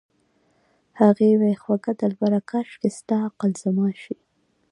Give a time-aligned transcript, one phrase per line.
[0.99, 4.15] هغې وې خوږه دلبره کاشکې ستا عقل زما شي